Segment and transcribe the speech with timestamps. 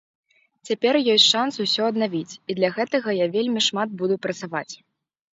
[0.67, 4.73] Цяпер ёсць шанс усё аднавіць, і для гэтага я вельмі шмат буду працаваць.